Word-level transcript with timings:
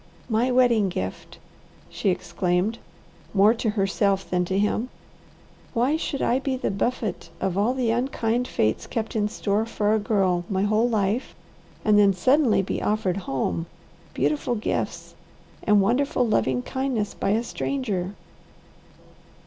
"My 0.31 0.49
wedding 0.51 0.89
gift!" 0.89 1.37
she 1.87 2.09
exclaimed, 2.09 2.79
more 3.35 3.53
to 3.53 3.69
herself 3.69 4.27
than 4.27 4.45
to 4.45 4.57
him. 4.57 4.89
"Why 5.75 5.95
should 5.95 6.23
I 6.23 6.39
be 6.39 6.55
the 6.55 6.71
buffet 6.71 7.29
of 7.39 7.55
all 7.55 7.75
the 7.75 7.91
unkind 7.91 8.47
fates 8.47 8.87
kept 8.87 9.15
in 9.15 9.29
store 9.29 9.63
for 9.67 9.93
a 9.93 9.99
girl 9.99 10.43
my 10.49 10.63
whole 10.63 10.89
life, 10.89 11.35
and 11.85 11.99
then 11.99 12.13
suddenly 12.13 12.63
be 12.63 12.81
offered 12.81 13.17
home, 13.29 13.67
beautiful 14.15 14.55
gifts, 14.55 15.13
and 15.61 15.81
wonderful 15.83 16.27
loving 16.27 16.63
kindness 16.63 17.13
by 17.13 17.29
a 17.29 17.43
stranger?" 17.43 18.15